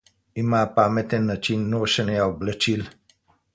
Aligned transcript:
Ima 0.43 0.61
pameten 0.79 1.29
način 1.33 1.67
nošenja 1.75 2.25
oblačil. 2.33 2.85